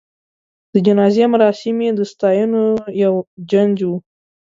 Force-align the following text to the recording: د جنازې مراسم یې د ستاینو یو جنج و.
د 0.73 0.75
جنازې 0.85 1.25
مراسم 1.33 1.77
یې 1.85 1.91
د 1.95 2.01
ستاینو 2.11 2.63
یو 3.03 3.13
جنج 3.51 3.77
و. 3.89 3.91